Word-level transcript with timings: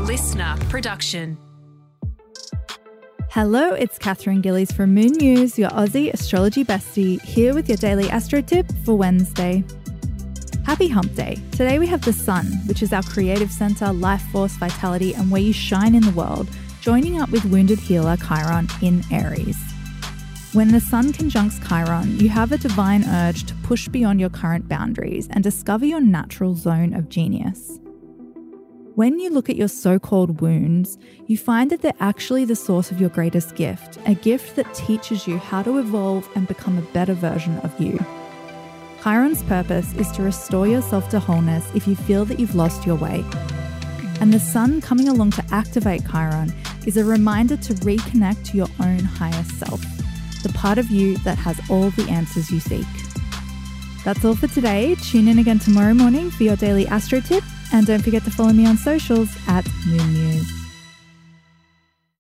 LiSTNR 0.00 0.58
production. 0.70 1.36
Hello, 3.30 3.74
it's 3.74 3.98
Katherine 3.98 4.40
Gillies 4.40 4.72
from 4.72 4.94
Moon 4.94 5.12
Muse, 5.18 5.58
your 5.58 5.68
Aussie 5.70 6.10
astrology 6.10 6.64
bestie, 6.64 7.20
here 7.20 7.54
with 7.54 7.68
your 7.68 7.76
daily 7.76 8.08
astro 8.08 8.40
tip 8.40 8.66
for 8.82 8.96
Wednesday. 8.96 9.62
Happy 10.64 10.88
Hump 10.88 11.14
Day. 11.14 11.36
Today 11.52 11.78
we 11.78 11.86
have 11.86 12.02
the 12.02 12.14
Sun, 12.14 12.46
which 12.64 12.82
is 12.82 12.94
our 12.94 13.02
creative 13.02 13.52
center, 13.52 13.92
life 13.92 14.22
force, 14.32 14.54
vitality, 14.54 15.14
and 15.14 15.30
where 15.30 15.42
you 15.42 15.52
shine 15.52 15.94
in 15.94 16.02
the 16.02 16.12
world, 16.12 16.48
joining 16.80 17.20
up 17.20 17.30
with 17.30 17.44
wounded 17.44 17.78
healer 17.78 18.16
Chiron 18.16 18.68
in 18.80 19.04
Aries. 19.12 19.58
When 20.54 20.72
the 20.72 20.80
Sun 20.80 21.12
conjuncts 21.12 21.60
Chiron, 21.68 22.18
you 22.18 22.30
have 22.30 22.52
a 22.52 22.58
divine 22.58 23.04
urge 23.04 23.44
to 23.44 23.54
push 23.56 23.86
beyond 23.86 24.18
your 24.18 24.30
current 24.30 24.66
boundaries 24.66 25.28
and 25.30 25.44
discover 25.44 25.84
your 25.84 26.00
natural 26.00 26.54
zone 26.54 26.94
of 26.94 27.10
genius. 27.10 27.78
When 28.96 29.20
you 29.20 29.30
look 29.30 29.48
at 29.48 29.54
your 29.54 29.68
so 29.68 30.00
called 30.00 30.40
wounds, 30.40 30.98
you 31.26 31.38
find 31.38 31.70
that 31.70 31.80
they're 31.80 31.92
actually 32.00 32.44
the 32.44 32.56
source 32.56 32.90
of 32.90 33.00
your 33.00 33.08
greatest 33.08 33.54
gift, 33.54 33.98
a 34.04 34.14
gift 34.14 34.56
that 34.56 34.74
teaches 34.74 35.28
you 35.28 35.38
how 35.38 35.62
to 35.62 35.78
evolve 35.78 36.28
and 36.34 36.48
become 36.48 36.76
a 36.76 36.92
better 36.92 37.14
version 37.14 37.56
of 37.58 37.78
you. 37.80 38.04
Chiron's 39.00 39.44
purpose 39.44 39.94
is 39.94 40.10
to 40.12 40.22
restore 40.22 40.66
yourself 40.66 41.08
to 41.10 41.20
wholeness 41.20 41.70
if 41.72 41.86
you 41.86 41.94
feel 41.94 42.24
that 42.24 42.40
you've 42.40 42.56
lost 42.56 42.84
your 42.84 42.96
way. 42.96 43.24
And 44.20 44.34
the 44.34 44.40
sun 44.40 44.80
coming 44.80 45.08
along 45.08 45.30
to 45.32 45.44
activate 45.52 46.02
Chiron 46.10 46.52
is 46.84 46.96
a 46.96 47.04
reminder 47.04 47.56
to 47.58 47.74
reconnect 47.74 48.44
to 48.46 48.56
your 48.56 48.68
own 48.80 48.98
higher 48.98 49.44
self, 49.44 49.80
the 50.42 50.52
part 50.52 50.78
of 50.78 50.90
you 50.90 51.16
that 51.18 51.38
has 51.38 51.60
all 51.70 51.90
the 51.90 52.10
answers 52.10 52.50
you 52.50 52.58
seek. 52.58 52.86
That's 54.04 54.24
all 54.24 54.34
for 54.34 54.48
today. 54.48 54.96
Tune 54.96 55.28
in 55.28 55.38
again 55.38 55.60
tomorrow 55.60 55.94
morning 55.94 56.30
for 56.32 56.42
your 56.42 56.56
daily 56.56 56.88
astro 56.88 57.20
tip 57.20 57.44
and 57.72 57.86
don't 57.86 58.02
forget 58.02 58.24
to 58.24 58.30
follow 58.30 58.52
me 58.52 58.66
on 58.66 58.76
socials 58.76 59.28
at 59.48 59.66
Moon 59.86 60.12
Muse. 60.12 60.59